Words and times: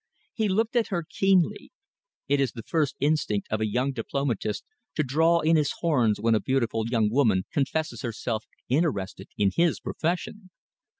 He 0.33 0.49
looked 0.49 0.75
at 0.75 0.87
her 0.87 1.05
keenly. 1.07 1.71
It 2.27 2.39
is 2.39 2.53
the 2.53 2.63
first 2.63 2.95
instinct 2.99 3.47
of 3.51 3.61
a 3.61 3.67
young 3.69 3.91
diplomatist 3.91 4.63
to 4.95 5.03
draw 5.03 5.41
in 5.41 5.55
his 5.57 5.75
horns 5.81 6.19
when 6.19 6.33
a 6.33 6.39
beautiful 6.39 6.87
young 6.89 7.11
woman 7.11 7.43
confesses 7.51 8.01
herself 8.01 8.45
interested 8.67 9.27
in 9.37 9.51
his 9.55 9.79
profession. 9.79 10.49